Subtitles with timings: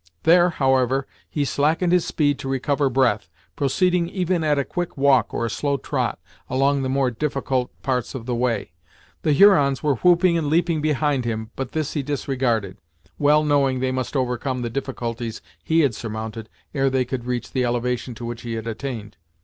[0.23, 5.31] There, however, he slackened his speed to recover breath, proceeding even at a quick walk,
[5.31, 6.17] or a slow trot,
[6.49, 8.71] along the more difficult parts of the way.
[9.21, 12.77] The Hurons were whooping and leaping behind him, but this he disregarded,
[13.19, 17.63] well knowing they must overcome the difficulties he had surmounted ere they could reach the
[17.63, 19.17] elevation to which he had attained.